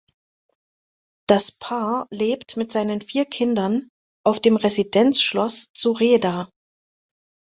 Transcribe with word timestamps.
Das 1.29 1.51
Paar 1.59 2.07
lebt 2.09 2.57
mit 2.57 2.71
seinen 2.71 3.01
vier 3.01 3.23
Kindern 3.25 3.87
auf 4.25 4.39
dem 4.39 4.55
Residenzschloss 4.55 5.67
zu 5.75 5.91
Rheda. 5.91 6.49